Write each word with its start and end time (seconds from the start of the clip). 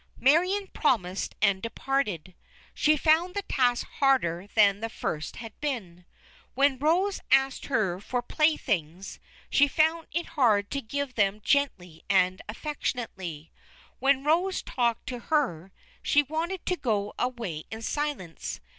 Marion 0.17 0.65
promised 0.73 1.35
and 1.43 1.61
departed. 1.61 2.33
She 2.73 2.97
found 2.97 3.35
the 3.35 3.43
task 3.43 3.85
harder 3.85 4.47
than 4.55 4.79
the 4.79 4.89
first 4.89 5.35
had 5.35 5.53
been. 5.61 6.05
When 6.55 6.79
Rose 6.79 7.19
asked 7.29 7.67
her 7.67 7.99
for 7.99 8.23
playthings, 8.23 9.19
she 9.51 9.67
found 9.67 10.07
it 10.11 10.25
hard 10.29 10.71
to 10.71 10.81
give 10.81 11.13
them 11.13 11.39
gently 11.43 12.03
and 12.09 12.41
affectionately. 12.49 13.51
When 13.99 14.23
Rose 14.23 14.63
talked 14.63 15.05
to 15.09 15.19
her, 15.19 15.71
she 16.01 16.23
wanted 16.23 16.65
to 16.65 16.77
go 16.77 17.13
away 17.19 17.65
in 17.69 17.83
silence. 17.83 18.59